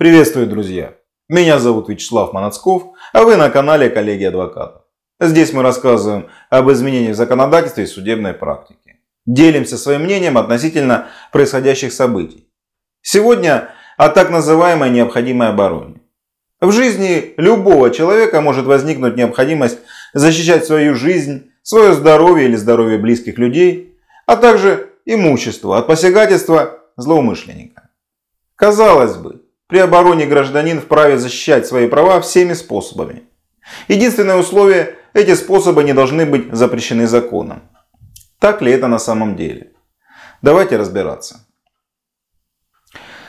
Приветствую, 0.00 0.46
друзья! 0.46 0.94
Меня 1.28 1.58
зовут 1.58 1.90
Вячеслав 1.90 2.32
Манацков, 2.32 2.94
а 3.12 3.22
вы 3.22 3.36
на 3.36 3.50
канале 3.50 3.90
Коллеги 3.90 4.24
Адвокатов. 4.24 4.84
Здесь 5.20 5.52
мы 5.52 5.62
рассказываем 5.62 6.28
об 6.48 6.70
изменениях 6.70 7.12
в 7.12 7.18
законодательстве 7.18 7.84
и 7.84 7.86
судебной 7.86 8.32
практике. 8.32 9.00
Делимся 9.26 9.76
своим 9.76 10.04
мнением 10.04 10.38
относительно 10.38 11.08
происходящих 11.32 11.92
событий. 11.92 12.48
Сегодня 13.02 13.74
о 13.98 14.08
так 14.08 14.30
называемой 14.30 14.88
необходимой 14.88 15.48
обороне. 15.48 16.00
В 16.62 16.72
жизни 16.72 17.34
любого 17.36 17.90
человека 17.90 18.40
может 18.40 18.64
возникнуть 18.64 19.16
необходимость 19.16 19.80
защищать 20.14 20.64
свою 20.64 20.94
жизнь, 20.94 21.50
свое 21.62 21.92
здоровье 21.92 22.46
или 22.46 22.56
здоровье 22.56 22.96
близких 22.96 23.36
людей, 23.36 23.98
а 24.24 24.36
также 24.36 24.94
имущество 25.04 25.76
от 25.76 25.86
посягательства 25.86 26.78
злоумышленника. 26.96 27.90
Казалось 28.56 29.16
бы, 29.16 29.42
при 29.70 29.78
обороне 29.78 30.26
гражданин 30.26 30.80
вправе 30.80 31.18
защищать 31.18 31.66
свои 31.66 31.88
права 31.88 32.20
всеми 32.20 32.54
способами. 32.54 33.22
Единственное 33.88 34.36
условие– 34.36 34.96
эти 35.14 35.34
способы 35.34 35.84
не 35.84 35.92
должны 35.92 36.26
быть 36.26 36.52
запрещены 36.52 37.06
законом. 37.06 37.62
Так 38.38 38.62
ли 38.62 38.72
это 38.72 38.88
на 38.88 38.98
самом 38.98 39.36
деле? 39.36 39.72
Давайте 40.42 40.76
разбираться. 40.76 41.46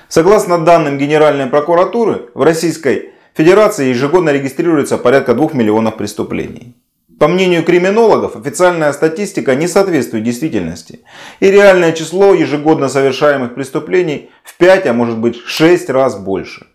Согласно 0.08 0.58
данным 0.66 0.98
Генеральной 0.98 1.48
прокуратуры, 1.48 2.30
в 2.34 2.42
Российской 2.42 3.14
Федерации 3.34 3.90
ежегодно 3.90 4.32
регистрируется 4.32 4.98
порядка 4.98 5.34
2 5.34 5.50
миллионов 5.54 5.96
преступлений. 5.96 6.76
По 7.22 7.28
мнению 7.28 7.64
криминологов, 7.64 8.36
официальная 8.36 8.92
статистика 8.94 9.54
не 9.54 9.68
соответствует 9.68 10.24
действительности. 10.24 11.02
И 11.40 11.52
реальное 11.52 11.92
число 11.92 12.34
ежегодно 12.34 12.90
совершаемых 12.90 13.54
преступлений 13.54 14.32
в 14.44 14.58
5, 14.58 14.88
а 14.88 14.94
может 14.94 15.20
быть 15.20 15.36
6 15.46 15.92
раз 15.92 16.18
больше. 16.18 16.66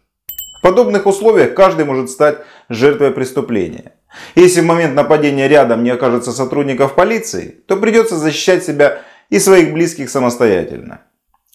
В 0.60 0.62
подобных 0.62 1.06
условиях 1.06 1.55
каждый 1.55 1.84
может 1.84 2.10
стать 2.10 2.38
жертвой 2.69 3.10
преступления. 3.10 3.94
Если 4.36 4.61
в 4.61 4.66
момент 4.66 4.94
нападения 4.94 5.48
рядом 5.48 5.83
не 5.83 5.91
окажется 5.91 6.30
сотрудников 6.30 6.94
полиции, 6.94 7.64
то 7.66 7.77
придется 7.77 8.16
защищать 8.16 8.64
себя 8.64 9.00
и 9.31 9.41
своих 9.41 9.72
близких 9.72 10.08
самостоятельно. 10.08 11.00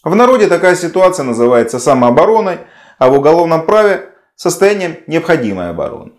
В 0.04 0.14
народе 0.16 0.48
такая 0.48 0.76
ситуация 0.76 1.24
называется 1.24 1.80
самообороной, 1.80 2.58
а 3.00 3.08
в 3.08 3.14
уголовном 3.14 3.66
праве 3.66 4.10
состоянием 4.36 4.98
необходимой 5.08 5.70
обороны. 5.70 6.12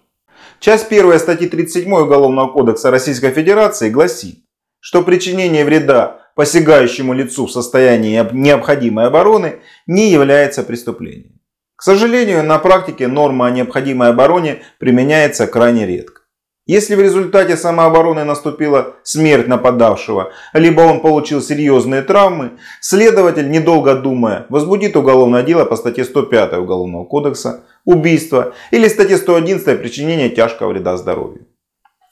Часть 0.63 0.93
1 0.93 1.19
статьи 1.19 1.49
37 1.49 1.93
Уголовного 1.93 2.47
кодекса 2.47 2.93
Российской 2.93 3.33
Федерации 3.33 3.91
гласит, 3.91 4.45
что 4.79 5.03
причинение 5.03 5.65
вреда 5.65 6.21
посягающему 6.37 7.15
лицу 7.15 7.47
в 7.47 7.51
состоянии 7.51 8.25
необходимой 8.33 9.09
обороны 9.09 9.57
не 9.89 10.09
является 10.13 10.63
преступлением. 10.63 11.41
К 11.75 11.83
сожалению, 11.83 12.45
на 12.45 12.61
практике 12.61 13.09
норма 13.09 13.47
о 13.47 13.51
необходимой 13.51 14.11
обороне 14.11 14.63
применяется 14.79 15.49
крайне 15.49 15.85
редко. 15.85 16.21
Если 16.65 16.95
в 16.95 17.01
результате 17.01 17.57
самообороны 17.57 18.23
наступила 18.23 18.95
смерть 19.03 19.49
нападавшего, 19.49 20.31
либо 20.53 20.83
он 20.83 21.01
получил 21.01 21.43
серьезные 21.43 22.03
травмы, 22.03 22.53
следователь, 22.81 23.51
недолго 23.51 23.97
думая, 23.97 24.47
возбудит 24.49 24.97
уголовное 24.97 25.43
дело 25.43 25.65
по 25.65 25.75
статье 25.75 26.05
105 26.05 26.53
Уголовного 26.53 27.05
кодекса 27.05 27.65
убийство 27.85 28.55
или 28.71 28.89
статье 28.89 29.17
111 29.17 29.81
причинение 29.81 30.29
тяжкого 30.31 30.69
вреда 30.69 30.97
здоровью. 30.97 31.47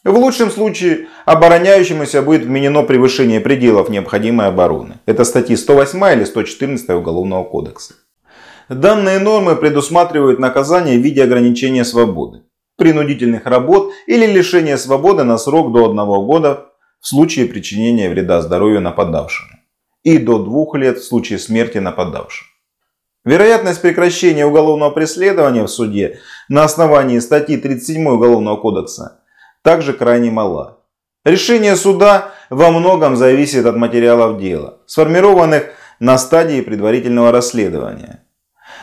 В 0.05 0.17
лучшем 0.17 0.51
случае 0.51 1.09
обороняющемуся 1.27 2.23
будет 2.23 2.45
вменено 2.45 2.83
превышение 2.83 3.41
пределов 3.41 3.91
необходимой 3.91 4.47
обороны. 4.47 4.99
Это 5.07 5.25
статьи 5.25 5.57
108 5.57 6.19
или 6.19 6.25
114 6.25 6.89
Уголовного 6.91 7.45
кодекса. 7.45 7.95
Данные 8.69 9.19
нормы 9.19 9.57
предусматривают 9.57 10.39
наказание 10.39 10.99
в 10.99 11.03
виде 11.03 11.23
ограничения 11.23 11.85
свободы 11.85 12.43
принудительных 12.81 13.45
работ 13.45 13.93
или 14.07 14.25
лишения 14.25 14.79
свободы 14.79 15.23
на 15.23 15.37
срок 15.37 15.71
до 15.71 15.85
одного 15.85 16.25
года 16.25 16.71
в 16.99 17.07
случае 17.09 17.45
причинения 17.45 18.09
вреда 18.09 18.41
здоровью 18.41 18.81
нападавшему 18.81 19.51
и 20.03 20.17
до 20.17 20.39
двух 20.39 20.75
лет 20.77 20.99
в 20.99 21.05
случае 21.05 21.39
смерти 21.39 21.77
нападавшего. 21.77 22.50
Вероятность 23.25 23.83
прекращения 23.83 24.47
уголовного 24.47 24.91
преследования 24.91 25.65
в 25.65 25.69
суде 25.69 26.21
на 26.49 26.65
основании 26.65 27.19
статьи 27.19 27.59
37 27.59 28.07
Уголовного 28.07 28.57
кодекса 28.57 29.21
также 29.63 29.93
крайне 29.93 30.31
мала. 30.31 30.79
Решение 31.27 31.77
суда 31.77 32.31
во 32.49 32.71
многом 32.71 33.17
зависит 33.17 33.67
от 33.67 33.77
материалов 33.77 34.41
дела, 34.41 34.79
сформированных 34.87 35.65
на 35.99 36.17
стадии 36.17 36.63
предварительного 36.63 37.31
расследования. 37.31 38.25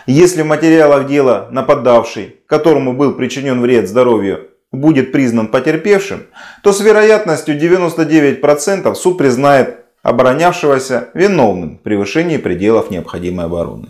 Если 0.05 0.43
в 0.43 0.45
материалах 0.45 1.07
дела 1.07 1.47
нападавший, 1.49 2.35
которому 2.45 2.93
был 2.93 3.15
причинен 3.15 3.59
вред 3.59 3.89
здоровью, 3.89 4.51
будет 4.71 5.11
признан 5.11 5.47
потерпевшим, 5.47 6.27
то 6.61 6.73
с 6.73 6.79
вероятностью 6.79 7.59
99% 7.59 8.93
суд 8.93 9.17
признает 9.17 9.85
оборонявшегося 10.03 11.09
виновным 11.15 11.79
в 11.79 11.81
превышении 11.81 12.37
пределов 12.37 12.91
необходимой 12.91 13.45
обороны. 13.45 13.87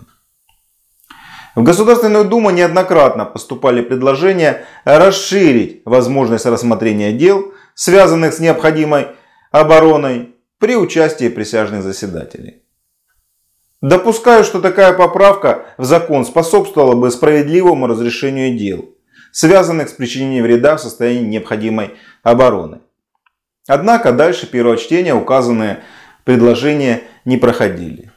В 1.58 1.64
Государственную 1.64 2.24
Думу 2.24 2.52
неоднократно 2.52 3.26
поступали 3.26 3.82
предложения 3.82 4.68
расширить 4.84 5.82
возможность 5.86 6.46
рассмотрения 6.46 7.12
дел, 7.14 7.52
связанных 7.74 8.36
с 8.36 8.40
необходимой 8.40 9.08
обороной, 9.50 10.36
при 10.60 10.76
участии 10.76 11.30
присяжных 11.30 11.82
заседателей. 11.82 12.62
Допускаю, 13.82 14.44
что 14.44 14.62
такая 14.62 14.94
поправка 14.94 15.66
в 15.80 15.86
закон 15.86 16.26
способствовала 16.26 16.94
бы 16.94 17.10
справедливому 17.10 17.88
разрешению 17.88 18.56
дел, 18.56 18.94
связанных 19.32 19.90
с 19.90 19.94
причинением 19.94 20.44
вреда 20.44 20.78
в 20.78 20.82
состоянии 20.82 21.26
необходимой 21.28 21.96
обороны. 22.22 22.82
Однако 23.68 24.12
дальше 24.12 24.46
первого 24.46 24.78
чтения 24.78 25.16
указанные 25.16 25.80
предложения 26.24 27.02
не 27.26 27.38
проходили. 27.38 28.12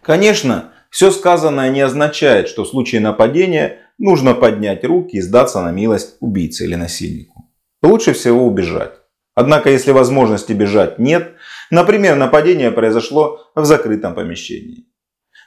Конечно, 0.00 0.72
все 0.90 1.10
сказанное 1.10 1.70
не 1.70 1.80
означает, 1.80 2.48
что 2.48 2.64
в 2.64 2.68
случае 2.68 3.00
нападения 3.00 3.78
нужно 3.98 4.34
поднять 4.34 4.84
руки 4.84 5.16
и 5.16 5.20
сдаться 5.20 5.60
на 5.60 5.70
милость 5.70 6.16
убийце 6.20 6.64
или 6.64 6.74
насильнику. 6.74 7.50
Лучше 7.82 8.12
всего 8.12 8.46
убежать. 8.46 8.92
Однако, 9.34 9.70
если 9.70 9.92
возможности 9.92 10.52
бежать 10.52 10.98
нет, 10.98 11.34
например, 11.70 12.16
нападение 12.16 12.72
произошло 12.72 13.50
в 13.54 13.64
закрытом 13.64 14.14
помещении, 14.14 14.86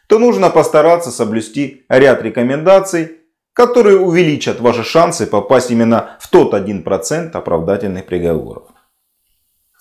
то 0.07 0.18
нужно 0.18 0.50
постараться 0.50 1.12
соблюсти 1.12 1.85
ряд 1.90 2.22
рекомендаций, 2.22 3.18
которые 3.53 4.00
увеличат 4.00 4.62
ваши 4.62 4.84
шансы 4.84 5.28
попасть 5.28 5.72
именно 5.72 6.18
в 6.19 6.29
тот 6.29 6.53
1% 6.53 7.31
оправдательных 7.31 8.06
приговоров. 8.06 8.69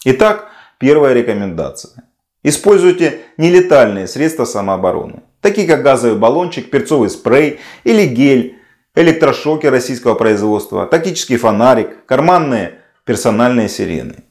Итак, 0.04 0.48
первая 0.78 1.14
рекомендация. 1.14 2.09
Используйте 2.42 3.20
нелетальные 3.36 4.06
средства 4.06 4.44
самообороны, 4.44 5.22
такие 5.40 5.66
как 5.66 5.82
газовый 5.82 6.18
баллончик, 6.18 6.70
перцовый 6.70 7.10
спрей 7.10 7.60
или 7.84 8.06
гель, 8.06 8.58
электрошоки 8.94 9.66
российского 9.66 10.14
производства, 10.14 10.86
тактический 10.86 11.36
фонарик, 11.36 12.04
карманные 12.06 12.78
персональные 13.04 13.68
сирены. 13.68 14.24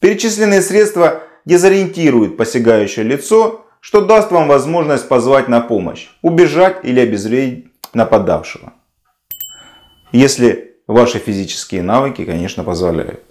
Перечисленные 0.00 0.62
средства 0.62 1.22
дезориентируют 1.44 2.36
посягающее 2.36 3.04
лицо 3.04 3.62
что 3.82 4.00
даст 4.00 4.30
вам 4.30 4.46
возможность 4.46 5.08
позвать 5.08 5.48
на 5.48 5.60
помощь, 5.60 6.08
убежать 6.22 6.84
или 6.84 7.00
обезвредить 7.00 7.66
нападавшего. 7.92 8.72
Если 10.12 10.76
ваши 10.86 11.18
физические 11.18 11.82
навыки, 11.82 12.24
конечно, 12.24 12.62
позволяют. 12.62 13.24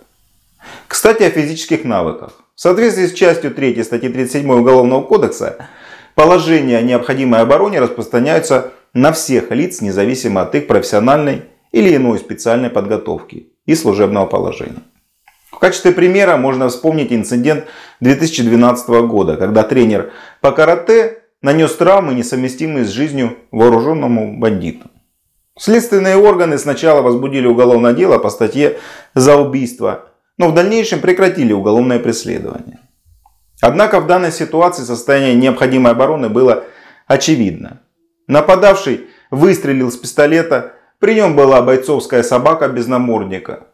Кстати, 0.87 1.23
о 1.23 1.29
физических 1.29 1.85
навыках. 1.85 2.33
В 2.61 2.63
соответствии 2.63 3.07
с 3.07 3.13
частью 3.13 3.55
3 3.55 3.83
статьи 3.83 4.07
37 4.07 4.47
Уголовного 4.47 5.01
кодекса, 5.01 5.67
положения 6.13 6.77
о 6.77 6.83
необходимой 6.83 7.39
обороне 7.39 7.79
распространяются 7.79 8.73
на 8.93 9.11
всех 9.11 9.49
лиц, 9.49 9.81
независимо 9.81 10.43
от 10.43 10.53
их 10.53 10.67
профессиональной 10.67 11.45
или 11.71 11.95
иной 11.95 12.19
специальной 12.19 12.69
подготовки 12.69 13.47
и 13.65 13.73
служебного 13.73 14.27
положения 14.27 14.83
качестве 15.61 15.91
примера 15.91 16.37
можно 16.37 16.67
вспомнить 16.67 17.13
инцидент 17.13 17.65
2012 18.01 18.89
года, 19.07 19.37
когда 19.37 19.63
тренер 19.63 20.11
по 20.41 20.51
карате 20.51 21.19
нанес 21.41 21.73
травмы, 21.73 22.15
несовместимые 22.15 22.83
с 22.83 22.89
жизнью 22.89 23.37
вооруженному 23.51 24.37
бандиту. 24.37 24.89
Следственные 25.57 26.17
органы 26.17 26.57
сначала 26.57 27.01
возбудили 27.01 27.45
уголовное 27.45 27.93
дело 27.93 28.17
по 28.17 28.29
статье 28.29 28.79
за 29.13 29.37
убийство, 29.37 30.10
но 30.41 30.47
в 30.47 30.55
дальнейшем 30.55 31.01
прекратили 31.01 31.53
уголовное 31.53 31.99
преследование. 31.99 32.79
Однако 33.61 33.99
в 33.99 34.07
данной 34.07 34.31
ситуации 34.31 34.81
состояние 34.81 35.35
необходимой 35.35 35.91
обороны 35.91 36.29
было 36.29 36.63
очевидно. 37.05 37.81
Нападавший 38.25 39.05
выстрелил 39.29 39.91
с 39.91 39.97
пистолета, 39.97 40.73
при 40.97 41.13
нем 41.13 41.35
была 41.35 41.61
бойцовская 41.61 42.23
собака 42.23 42.69
без 42.69 42.87
намордника. 42.87 43.67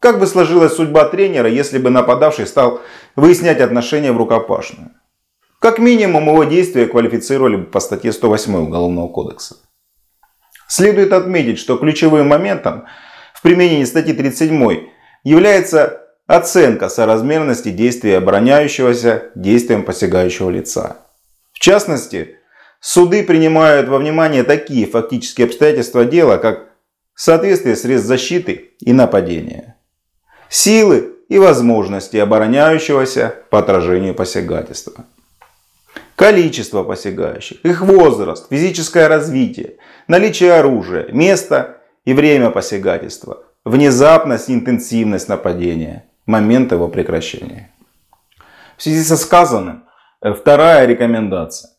Как 0.00 0.18
бы 0.18 0.26
сложилась 0.26 0.76
судьба 0.76 1.04
тренера, 1.10 1.46
если 1.46 1.76
бы 1.76 1.90
нападавший 1.90 2.46
стал 2.46 2.80
выяснять 3.14 3.60
отношения 3.60 4.10
в 4.10 4.16
рукопашную? 4.16 4.92
Как 5.58 5.78
минимум 5.78 6.28
его 6.28 6.44
действия 6.44 6.86
квалифицировали 6.86 7.56
бы 7.56 7.64
по 7.64 7.80
статье 7.80 8.12
108 8.12 8.54
Уголовного 8.54 9.08
кодекса. 9.08 9.56
Следует 10.68 11.12
отметить, 11.12 11.58
что 11.58 11.76
ключевым 11.76 12.28
моментом 12.28 12.86
в 13.34 13.42
применении 13.42 13.84
статьи 13.84 14.14
37 14.14 14.88
является 15.24 16.02
оценка 16.26 16.88
соразмерности 16.88 17.70
действия 17.70 18.18
обороняющегося 18.18 19.30
действием 19.34 19.82
посягающего 19.82 20.50
лица. 20.50 20.98
В 21.52 21.58
частности, 21.58 22.36
суды 22.80 23.24
принимают 23.24 23.88
во 23.88 23.98
внимание 23.98 24.44
такие 24.44 24.86
фактические 24.86 25.46
обстоятельства 25.46 26.04
дела, 26.04 26.36
как 26.36 26.68
соответствие 27.14 27.76
средств 27.76 28.06
защиты 28.06 28.70
и 28.78 28.92
нападения, 28.92 29.76
силы 30.48 31.16
и 31.28 31.38
возможности 31.38 32.16
обороняющегося 32.16 33.34
по 33.50 33.58
отражению 33.58 34.14
посягательства, 34.14 35.06
количество 36.14 36.84
посягающих, 36.84 37.64
их 37.64 37.80
возраст, 37.80 38.48
физическое 38.48 39.08
развитие, 39.08 39.78
наличие 40.06 40.52
оружия, 40.52 41.08
место 41.10 41.78
и 42.04 42.12
время 42.12 42.50
посягательства, 42.50 43.44
внезапность 43.68 44.48
и 44.48 44.54
интенсивность 44.54 45.28
нападения, 45.28 46.04
момент 46.26 46.72
его 46.72 46.88
прекращения. 46.88 47.70
В 48.76 48.82
связи 48.82 49.02
со 49.02 49.16
сказанным, 49.16 49.84
э, 50.22 50.32
вторая 50.32 50.86
рекомендация. 50.86 51.70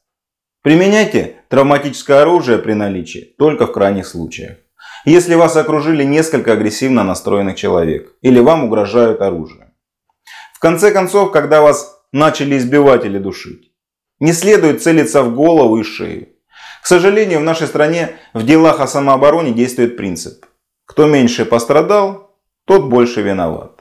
Применяйте 0.62 1.36
травматическое 1.50 2.22
оружие 2.22 2.60
при 2.60 2.74
наличии 2.74 3.36
только 3.38 3.66
в 3.66 3.72
крайних 3.72 4.06
случаях. 4.06 4.58
Если 5.06 5.36
вас 5.36 5.56
окружили 5.56 6.04
несколько 6.04 6.54
агрессивно 6.54 7.04
настроенных 7.04 7.56
человек 7.56 8.14
или 8.22 8.40
вам 8.40 8.66
угрожают 8.66 9.22
оружием. 9.22 9.74
В 10.54 10.60
конце 10.60 10.92
концов, 10.92 11.32
когда 11.32 11.62
вас 11.62 12.02
начали 12.12 12.58
избивать 12.58 13.06
или 13.06 13.18
душить, 13.18 13.72
не 14.20 14.34
следует 14.34 14.84
целиться 14.84 15.24
в 15.24 15.34
голову 15.34 15.78
и 15.78 15.84
шею. 15.84 16.28
К 16.84 16.86
сожалению, 16.86 17.40
в 17.40 17.44
нашей 17.44 17.68
стране 17.68 18.18
в 18.34 18.46
делах 18.46 18.82
о 18.82 18.88
самообороне 18.88 19.54
действует 19.54 19.96
принцип. 19.96 20.46
Кто 20.90 21.06
меньше 21.06 21.46
пострадал, 21.46 22.32
тот 22.66 22.86
больше 22.86 23.22
виноват. 23.22 23.74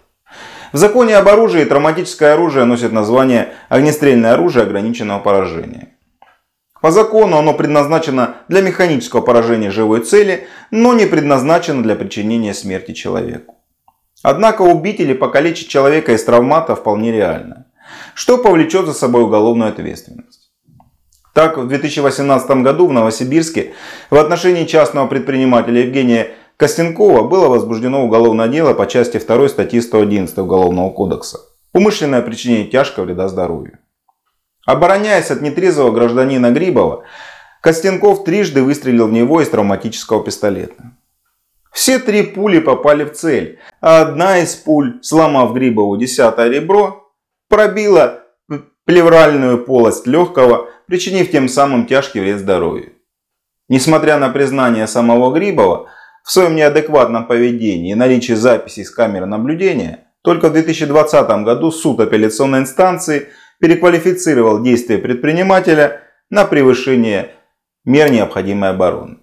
В 0.75 0.77
законе 0.77 1.17
об 1.17 1.27
оружии 1.27 1.65
травматическое 1.65 2.35
оружие 2.35 2.67
носит 2.67 2.93
название 2.93 3.55
огнестрельное 3.71 4.35
оружие 4.35 4.65
ограниченного 4.65 5.19
поражения. 5.19 5.97
По 6.83 6.91
закону 6.91 7.39
оно 7.39 7.55
предназначено 7.55 8.37
для 8.49 8.61
механического 8.61 9.23
поражения 9.23 9.71
живой 9.71 10.01
цели, 10.01 10.49
но 10.71 10.93
не 10.93 11.07
предназначено 11.07 11.83
для 11.83 11.97
причинения 11.97 12.53
смерти 12.53 12.93
человеку. 12.93 13.57
Однако 14.23 14.61
убить 14.61 15.01
или 15.01 15.15
покалечить 15.15 15.69
человека 15.69 16.13
из 16.13 16.23
травмата 16.25 16.77
вполне 16.77 17.11
реально, 17.11 17.69
что 18.13 18.37
повлечет 18.37 18.85
за 18.85 18.93
собой 18.93 19.23
уголовную 19.23 19.71
ответственность. 19.71 20.51
Так, 21.33 21.57
в 21.57 21.69
2018 21.69 22.51
году 22.63 22.87
в 22.87 22.93
Новосибирске 22.93 23.73
в 24.11 24.17
отношении 24.17 24.67
частного 24.67 25.07
предпринимателя 25.07 25.81
Евгения 25.81 26.33
Костенкова 26.59 27.23
было 27.23 27.49
возбуждено 27.49 28.05
уголовное 28.05 28.49
дело 28.49 28.75
по 28.75 28.87
части 28.87 29.19
2 29.19 29.49
статьи 29.49 29.81
111 29.81 30.39
Уголовного 30.39 30.91
кодекса. 30.91 31.39
Умышленное 31.73 32.21
причинение 32.21 32.67
тяжкого 32.67 33.05
вреда 33.05 33.29
здоровью. 33.29 33.79
Обороняясь 34.67 35.31
от 35.31 35.41
нетрезвого 35.41 35.93
гражданина 35.93 36.51
Грибова, 36.51 37.05
Костенков 37.63 38.25
трижды 38.25 38.65
выстрелил 38.65 39.07
в 39.07 39.13
него 39.13 39.41
из 39.41 39.49
травматического 39.49 40.25
пистолета. 40.25 40.95
Все 41.71 42.01
три 42.01 42.25
пули 42.25 42.59
попали 42.59 43.05
в 43.05 43.13
цель, 43.13 43.61
а 43.81 44.01
одна 44.01 44.39
из 44.39 44.57
пуль, 44.57 44.99
сломав 45.01 45.53
Грибову 45.53 45.97
десятое 45.97 46.49
ребро, 46.49 47.09
пробила 47.49 48.25
плевральную 48.85 49.65
полость 49.65 50.09
легкого, 50.09 50.69
причинив 50.89 51.31
тем 51.31 51.49
самым 51.49 51.87
тяжкий 51.87 52.19
вред 52.19 52.41
здоровью. 52.41 52.95
Несмотря 53.69 54.19
на 54.19 54.29
признание 54.31 54.89
самого 54.89 55.33
Грибова, 55.33 55.89
в 56.25 56.31
своем 56.31 56.57
неадекватном 56.57 57.27
поведении 57.27 57.93
и 57.93 57.95
наличии 57.95 58.35
записей 58.35 58.85
с 58.85 58.91
камеры 58.91 59.27
наблюдения, 59.27 60.09
только 60.23 60.49
в 60.49 60.53
2020 60.53 61.45
году 61.45 61.71
суд 61.71 62.01
апелляционной 62.01 62.61
инстанции 62.61 63.29
переквалифицировал 63.61 64.63
действия 64.63 64.99
предпринимателя 64.99 66.03
на 66.31 66.45
превышение 66.45 67.31
мер 67.85 68.11
необходимой 68.11 68.71
обороны. 68.71 69.19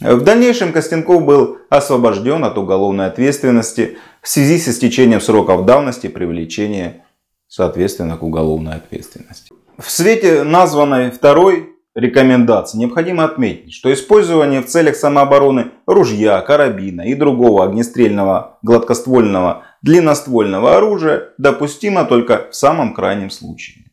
В 0.00 0.22
дальнейшем 0.22 0.72
Костенков 0.72 1.24
был 1.24 1.58
освобожден 1.68 2.42
от 2.44 2.56
уголовной 2.56 3.06
ответственности 3.06 3.98
в 4.22 4.28
связи 4.28 4.58
с 4.58 4.68
истечением 4.68 5.20
сроков 5.20 5.66
давности 5.66 6.06
привлечения 6.06 7.04
соответственно 7.48 8.16
к 8.16 8.22
уголовной 8.22 8.76
ответственности. 8.76 9.52
В 9.76 9.90
свете 9.90 10.42
названной 10.42 11.10
второй 11.10 11.69
рекомендаций 11.94 12.78
необходимо 12.78 13.24
отметить, 13.24 13.72
что 13.72 13.92
использование 13.92 14.60
в 14.60 14.66
целях 14.66 14.96
самообороны 14.96 15.72
ружья, 15.86 16.40
карабина 16.40 17.02
и 17.02 17.14
другого 17.14 17.64
огнестрельного 17.64 18.58
гладкоствольного 18.62 19.64
длинноствольного 19.82 20.76
оружия 20.76 21.30
допустимо 21.38 22.04
только 22.04 22.48
в 22.50 22.54
самом 22.54 22.94
крайнем 22.94 23.30
случае. 23.30 23.86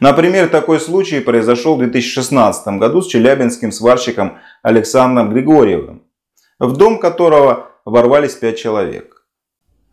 Например, 0.00 0.48
такой 0.48 0.80
случай 0.80 1.20
произошел 1.20 1.76
в 1.76 1.80
2016 1.80 2.78
году 2.78 3.02
с 3.02 3.06
челябинским 3.06 3.70
сварщиком 3.70 4.38
Александром 4.62 5.30
Григорьевым, 5.30 6.04
в 6.58 6.76
дом 6.76 6.98
которого 6.98 7.72
ворвались 7.84 8.34
пять 8.34 8.58
человек. 8.58 9.26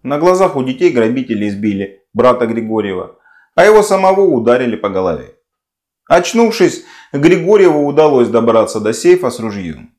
На 0.04 0.18
глазах 0.18 0.56
у 0.56 0.64
детей 0.64 0.92
грабители 0.92 1.50
избили 1.50 2.04
брата 2.14 2.48
Григорьева, 2.48 3.18
а 3.56 3.66
его 3.66 3.84
самого 3.84 4.22
ударили 4.22 4.78
по 4.78 4.88
голове. 4.90 5.37
Очнувшись, 6.08 6.84
Григорьеву 7.14 7.86
удалось 7.86 8.30
добраться 8.30 8.80
до 8.80 8.94
сейфа 8.94 9.30
с 9.30 9.40
ружьем. 9.40 9.94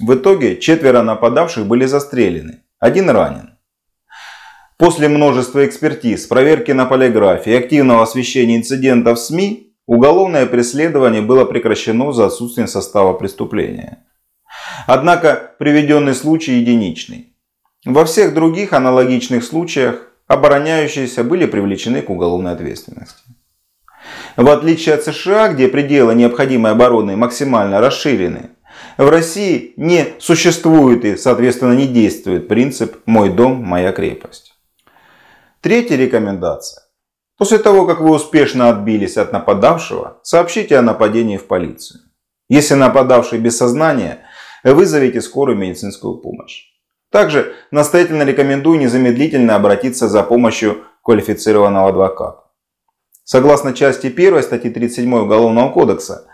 В 0.00 0.14
итоге 0.14 0.56
четверо 0.56 1.02
нападавших 1.02 1.66
были 1.66 1.86
застрелены, 1.86 2.62
один 2.78 3.10
ранен. 3.10 3.58
После 4.78 5.08
множества 5.08 5.64
экспертиз, 5.64 6.26
проверки 6.26 6.72
на 6.72 6.86
полиграфе 6.86 7.52
и 7.52 7.56
активного 7.56 8.02
освещения 8.02 8.56
инцидентов 8.56 9.18
в 9.18 9.22
СМИ, 9.22 9.76
уголовное 9.86 10.46
преследование 10.46 11.22
было 11.22 11.44
прекращено 11.44 12.12
за 12.12 12.26
отсутствием 12.26 12.66
состава 12.66 13.12
преступления. 13.12 14.04
Однако 14.86 15.54
приведенный 15.58 16.14
случай 16.14 16.54
единичный. 16.54 17.36
Во 17.84 18.04
всех 18.04 18.34
других 18.34 18.72
аналогичных 18.72 19.44
случаях 19.44 20.08
обороняющиеся 20.26 21.22
были 21.22 21.46
привлечены 21.46 22.02
к 22.02 22.10
уголовной 22.10 22.52
ответственности. 22.52 23.22
В 24.36 24.48
отличие 24.48 24.94
от 24.94 25.04
США, 25.04 25.48
где 25.48 25.68
пределы 25.68 26.14
необходимой 26.14 26.72
обороны 26.72 27.16
максимально 27.16 27.80
расширены, 27.80 28.50
в 28.96 29.08
России 29.08 29.74
не 29.76 30.14
существует 30.18 31.04
и, 31.04 31.16
соответственно, 31.16 31.72
не 31.72 31.86
действует 31.86 32.48
принцип 32.48 32.96
«мой 33.06 33.30
дом, 33.30 33.62
моя 33.62 33.92
крепость». 33.92 34.54
Третья 35.60 35.96
рекомендация. 35.96 36.82
После 37.38 37.58
того, 37.58 37.86
как 37.86 38.00
вы 38.00 38.10
успешно 38.10 38.68
отбились 38.68 39.16
от 39.16 39.32
нападавшего, 39.32 40.18
сообщите 40.22 40.76
о 40.76 40.82
нападении 40.82 41.36
в 41.36 41.46
полицию. 41.46 42.00
Если 42.48 42.74
нападавший 42.74 43.38
без 43.38 43.56
сознания, 43.56 44.20
вызовите 44.64 45.20
скорую 45.20 45.58
медицинскую 45.58 46.18
помощь. 46.18 46.64
Также 47.10 47.54
настоятельно 47.70 48.22
рекомендую 48.22 48.78
незамедлительно 48.78 49.54
обратиться 49.54 50.08
за 50.08 50.22
помощью 50.22 50.84
квалифицированного 51.02 51.88
адвоката. 51.88 52.41
Согласно 53.24 53.72
части 53.72 54.08
1 54.08 54.42
статьи 54.42 54.70
37 54.70 55.14
Уголовного 55.14 55.70
кодекса, 55.70 56.26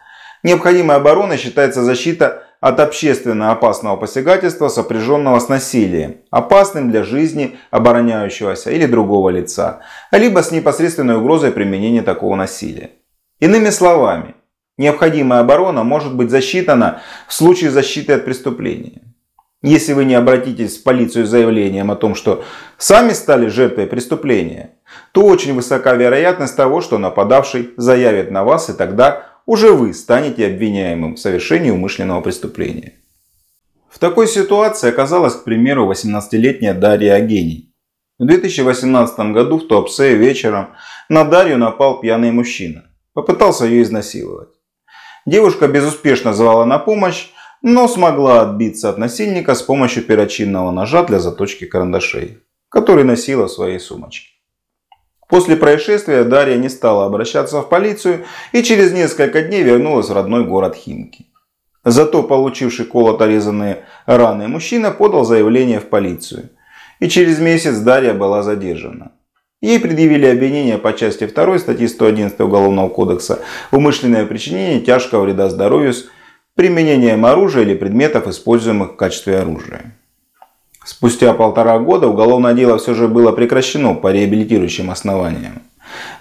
необходимой 0.42 0.97
обороной 0.97 1.37
считается 1.37 1.83
защита 1.83 2.45
от 2.61 2.80
общественно 2.80 3.52
опасного 3.52 3.97
посягательства, 3.97 4.68
сопряженного 4.68 5.38
с 5.38 5.49
насилием, 5.49 6.18
опасным 6.30 6.90
для 6.90 7.04
жизни 7.04 7.57
обороняющегося 7.71 8.71
или 8.71 8.87
другого 8.87 9.28
лица, 9.30 9.80
либо 10.11 10.42
с 10.42 10.50
непосредственной 10.50 11.16
угрозой 11.16 11.52
применения 11.52 12.02
такого 12.02 12.35
насилия. 12.35 12.90
Иными 13.38 13.71
словами, 13.71 14.35
необходимая 14.76 15.40
оборона 15.40 15.85
может 15.85 16.16
быть 16.16 16.30
засчитана 16.30 17.00
в 17.28 17.35
случае 17.35 17.71
защиты 17.71 18.14
от 18.14 18.25
преступления. 18.25 19.02
Если 19.62 19.92
вы 19.92 20.04
не 20.04 20.14
обратитесь 20.14 20.78
в 20.78 20.85
полицию 20.85 21.26
с 21.26 21.30
заявлением 21.30 21.90
о 21.90 21.97
том, 21.97 22.14
что 22.14 22.45
сами 22.76 23.11
стали 23.11 23.49
жертвой 23.49 23.87
преступления, 23.87 24.77
то 25.12 25.25
очень 25.25 25.54
высока 25.54 25.95
вероятность 25.95 26.57
того, 26.57 26.80
что 26.80 26.99
нападавший 26.99 27.71
заявит 27.76 28.30
на 28.30 28.45
вас, 28.45 28.71
и 28.71 28.73
тогда 28.73 29.26
уже 29.47 29.73
вы 29.73 29.95
станете 29.95 30.47
обвиняемым 30.47 31.14
в 31.14 31.18
совершении 31.18 31.71
умышленного 31.71 32.21
преступления. 32.21 32.95
В 33.88 33.99
такой 33.99 34.28
ситуации 34.28 34.88
оказалась, 34.88 35.35
к 35.35 35.45
примеру, 35.45 35.90
18-летняя 35.90 36.75
Дарья 36.75 37.14
Агений. 37.14 37.75
В 38.18 38.26
2018 38.26 39.18
году 39.33 39.59
в 39.59 39.66
Туапсе 39.66 40.14
вечером 40.16 40.71
на 41.09 41.25
Дарью 41.25 41.57
напал 41.57 42.00
пьяный 42.00 42.30
мужчина. 42.30 42.85
Попытался 43.14 43.64
ее 43.64 43.83
изнасиловать. 43.83 44.50
Девушка 45.25 45.68
безуспешно 45.68 46.35
звала 46.35 46.64
на 46.64 46.78
помощь, 46.78 47.30
но 47.62 47.88
смогла 47.88 48.42
отбиться 48.42 48.88
от 48.90 48.99
насильника 48.99 49.54
с 49.54 49.62
помощью 49.62 50.02
перочинного 50.02 50.71
ножа 50.71 51.04
для 51.04 51.18
заточки 51.18 51.64
карандашей, 51.64 52.38
который 52.68 53.04
носила 53.04 53.47
в 53.47 53.52
своей 53.52 53.78
сумочке. 53.78 54.38
После 55.28 55.56
происшествия 55.56 56.25
Дарья 56.25 56.56
не 56.56 56.70
стала 56.70 57.04
обращаться 57.04 57.61
в 57.61 57.68
полицию 57.68 58.25
и 58.52 58.62
через 58.62 58.92
несколько 58.92 59.42
дней 59.42 59.62
вернулась 59.62 60.08
в 60.08 60.14
родной 60.14 60.44
город 60.44 60.75
Химки. 60.75 61.26
Зато 61.85 62.23
получивший 62.23 62.87
колото-резанные 62.87 63.85
раны 64.06 64.49
мужчина 64.49 64.90
подал 64.90 65.25
заявление 65.25 65.80
в 65.80 65.88
полицию. 65.88 66.49
И 66.99 67.08
через 67.08 67.38
месяц 67.38 67.76
Дарья 67.78 68.14
была 68.14 68.42
задержана. 68.42 69.12
Ей 69.61 69.78
предъявили 69.78 70.26
обвинение 70.26 70.78
по 70.78 70.92
части 70.92 71.26
2 71.26 71.58
статьи 71.58 71.87
111 71.88 72.40
Уголовного 72.40 72.88
кодекса 72.88 73.40
«Умышленное 73.70 74.25
причинение 74.25 74.80
тяжкого 74.80 75.25
вреда 75.25 75.50
здоровью 75.50 75.92
с 75.92 76.06
применением 76.54 77.26
оружия 77.26 77.62
или 77.62 77.75
предметов, 77.75 78.28
используемых 78.28 78.92
в 78.92 78.97
качестве 78.97 79.38
оружия». 79.38 79.98
Спустя 80.88 81.35
полтора 81.35 81.78
года 81.78 82.09
уголовное 82.09 82.54
дело 82.54 82.78
все 82.78 82.95
же 82.95 83.09
было 83.09 83.30
прекращено 83.33 83.95
по 83.95 84.11
реабилитирующим 84.11 84.90
основаниям. 84.90 85.61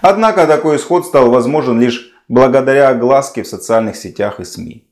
Однако 0.02 0.46
такой 0.46 0.76
исход 0.76 1.06
стал 1.06 1.30
возможен 1.30 1.80
лишь 1.80 2.12
благодаря 2.28 2.90
огласке 2.90 3.44
в 3.44 3.48
социальных 3.48 3.96
сетях 3.96 4.40
и 4.40 4.44
СМИ. 4.44 4.86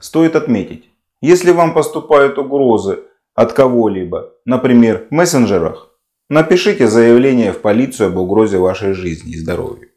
Стоит 0.00 0.34
отметить, 0.34 0.88
если 1.20 1.50
вам 1.50 1.74
поступают 1.74 2.38
угрозы 2.38 3.00
от 3.34 3.52
кого-либо, 3.52 4.30
например, 4.46 5.08
в 5.10 5.14
мессенджерах, 5.14 5.90
Напишите 6.30 6.88
заявление 6.88 7.52
в 7.52 7.60
полицию 7.60 8.06
об 8.06 8.16
угрозе 8.16 8.56
вашей 8.56 8.94
жизни 8.94 9.32
и 9.32 9.38
здоровью. 9.38 9.90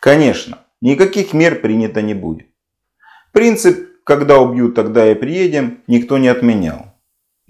Конечно, 0.00 0.58
никаких 0.80 1.32
мер 1.32 1.60
принято 1.60 2.02
не 2.02 2.14
будет. 2.14 2.46
Принцип 3.32 4.04
«когда 4.04 4.38
убьют, 4.38 4.76
тогда 4.76 5.10
и 5.10 5.16
приедем» 5.16 5.82
никто 5.88 6.18
не 6.18 6.28
отменял. 6.28 6.89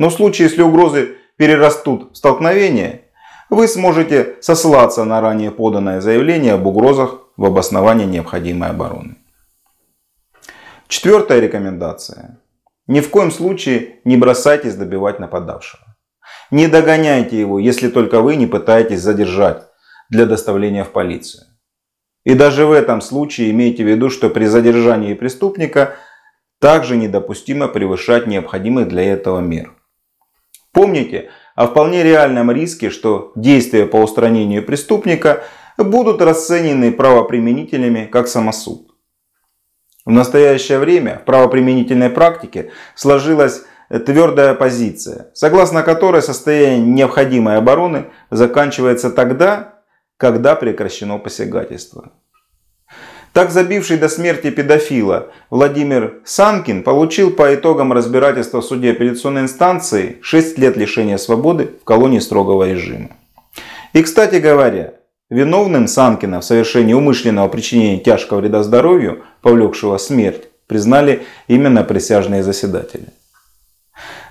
Но 0.00 0.09
в 0.09 0.14
случае, 0.14 0.49
если 0.49 0.62
угрозы 0.62 1.19
перерастут 1.37 2.12
в 2.12 2.16
столкновение, 2.16 3.02
вы 3.50 3.69
сможете 3.69 4.37
сослаться 4.40 5.04
на 5.04 5.21
ранее 5.21 5.50
поданное 5.50 6.00
заявление 6.00 6.54
об 6.54 6.66
угрозах 6.66 7.19
в 7.37 7.45
обосновании 7.45 8.07
необходимой 8.07 8.71
обороны. 8.71 9.16
Четвертая 10.88 11.40
рекомендация. 11.40 12.40
Ни 12.87 13.00
в 13.00 13.11
коем 13.11 13.30
случае 13.30 14.00
не 14.04 14.16
бросайтесь 14.16 14.75
добивать 14.75 15.21
нападавшего. 15.21 15.85
Не 16.50 16.66
догоняйте 16.66 17.38
его, 17.38 17.59
если 17.59 17.90
только 17.90 18.23
вы 18.23 18.37
не 18.37 18.47
пытаетесь 18.47 19.02
задержать 19.02 19.64
для 20.09 20.25
доставления 20.25 20.85
в 20.85 20.92
полицию. 20.92 21.45
И 22.25 22.33
даже 22.33 22.64
в 22.64 22.73
этом 22.73 23.02
случае 23.02 23.50
имейте 23.50 23.85
в 23.85 23.87
виду, 23.87 24.09
что 24.09 24.30
при 24.30 24.47
задержании 24.47 25.12
преступника 25.12 25.97
также 26.59 26.97
недопустимо 26.97 27.69
превышать 27.69 28.26
необходимых 28.26 28.88
для 28.88 29.02
этого 29.02 29.40
мер. 29.40 29.75
Помните 30.72 31.30
о 31.56 31.66
вполне 31.66 32.02
реальном 32.02 32.50
риске, 32.50 32.90
что 32.90 33.32
действия 33.34 33.86
по 33.86 33.96
устранению 33.96 34.64
преступника 34.64 35.42
будут 35.76 36.22
расценены 36.22 36.92
правоприменителями 36.92 38.08
как 38.10 38.28
самосуд. 38.28 38.90
В 40.04 40.10
настоящее 40.10 40.78
время 40.78 41.18
в 41.18 41.24
правоприменительной 41.24 42.10
практике 42.10 42.70
сложилась 42.94 43.64
твердая 43.88 44.54
позиция, 44.54 45.30
согласно 45.34 45.82
которой 45.82 46.22
состояние 46.22 46.92
необходимой 46.92 47.56
обороны 47.56 48.06
заканчивается 48.30 49.10
тогда, 49.10 49.82
когда 50.16 50.54
прекращено 50.54 51.18
посягательство. 51.18 52.12
Так 53.32 53.52
забивший 53.52 53.96
до 53.96 54.08
смерти 54.08 54.50
педофила 54.50 55.28
Владимир 55.50 56.14
Санкин 56.25 56.82
получил 56.82 57.30
по 57.30 57.54
итогам 57.54 57.92
разбирательства 57.92 58.60
в 58.60 58.64
суде 58.64 58.90
апелляционной 58.90 59.42
инстанции 59.42 60.18
6 60.20 60.58
лет 60.58 60.76
лишения 60.76 61.16
свободы 61.16 61.70
в 61.80 61.84
колонии 61.84 62.18
строгого 62.18 62.68
режима. 62.68 63.10
И, 63.92 64.02
кстати 64.02 64.37
говоря, 64.37 64.94
виновным 65.30 65.87
Санкина 65.87 66.40
в 66.40 66.44
совершении 66.44 66.92
умышленного 66.92 67.46
причинения 67.49 67.99
тяжкого 67.99 68.40
вреда 68.40 68.64
здоровью, 68.64 69.22
повлекшего 69.42 69.96
смерть, 69.99 70.49
признали 70.66 71.22
именно 71.46 71.84
присяжные 71.84 72.42
заседатели. 72.42 73.06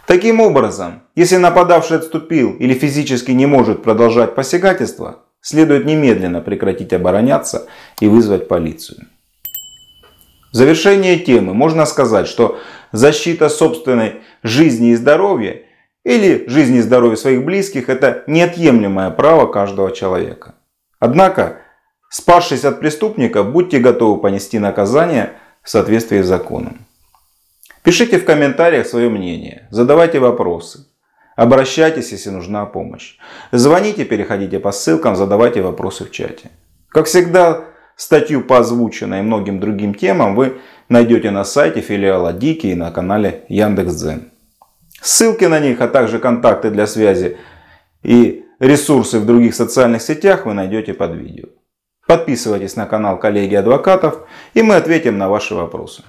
Таким 0.07 0.41
образом, 0.41 1.03
если 1.15 1.37
нападавший 1.37 1.97
отступил 1.97 2.53
или 2.53 2.73
физически 2.73 3.31
не 3.31 3.45
может 3.45 3.83
продолжать 3.83 4.35
посягательство, 4.35 5.19
следует 5.41 5.85
немедленно 5.85 6.41
прекратить 6.41 6.93
обороняться 6.93 7.67
и 7.99 8.07
вызвать 8.07 8.47
полицию. 8.47 9.07
В 10.51 10.55
завершение 10.55 11.19
темы 11.19 11.53
можно 11.53 11.85
сказать, 11.85 12.27
что 12.27 12.59
защита 12.91 13.49
собственной 13.49 14.21
жизни 14.41 14.89
и 14.89 14.95
здоровья 14.95 15.63
или 16.03 16.45
жизни 16.47 16.77
и 16.79 16.81
здоровья 16.81 17.17
своих 17.17 17.45
близких– 17.45 17.87
это 17.89 18.23
неотъемлемое 18.25 19.11
право 19.11 19.45
каждого 19.45 19.91
человека. 19.91 20.55
Однако, 20.99 21.61
спасшись 22.09 22.65
от 22.65 22.79
преступника, 22.79 23.43
будьте 23.43 23.79
готовы 23.79 24.19
понести 24.19 24.59
наказание 24.59 25.33
в 25.61 25.69
соответствии 25.69 26.21
с 26.21 26.27
законом. 26.27 26.85
Пишите 27.83 28.19
в 28.19 28.25
комментариях 28.25 28.87
свое 28.87 29.09
мнение, 29.09 29.67
задавайте 29.71 30.19
вопросы. 30.19 30.88
Обращайтесь, 31.39 32.11
если 32.11 32.31
нужна 32.31 32.65
помощь. 32.65 33.15
Звоните, 33.53 34.03
переходите 34.03 34.59
по 34.59 34.73
ссылкам, 34.73 35.15
задавайте 35.15 35.61
вопросы 35.61 36.03
в 36.03 36.11
чате. 36.11 36.51
Как 36.89 37.05
всегда, 37.05 37.63
статью 37.95 38.41
по 38.41 38.57
озвученной 38.57 39.19
и 39.19 39.21
многим 39.21 39.61
другим 39.61 39.93
темам 39.93 40.35
вы 40.35 40.59
найдете 40.89 41.31
на 41.31 41.45
сайте 41.45 41.79
филиала 41.79 42.33
Дики 42.33 42.67
и 42.67 42.75
на 42.75 42.91
канале 42.91 43.45
Яндекс.Дзен. 43.47 44.33
Ссылки 45.01 45.45
на 45.45 45.61
них, 45.61 45.79
а 45.79 45.87
также 45.87 46.19
контакты 46.19 46.71
для 46.71 46.85
связи 46.85 47.37
и 48.03 48.43
ресурсы 48.59 49.17
в 49.17 49.25
других 49.25 49.55
социальных 49.55 50.01
сетях 50.01 50.45
вы 50.45 50.53
найдете 50.53 50.93
под 50.93 51.15
видео. 51.15 51.47
Подписывайтесь 52.05 52.75
на 52.75 52.85
канал 52.85 53.17
коллеги 53.17 53.55
адвокатов 53.55 54.27
и 54.53 54.61
мы 54.61 54.75
ответим 54.75 55.17
на 55.17 55.29
ваши 55.29 55.55
вопросы. 55.55 56.03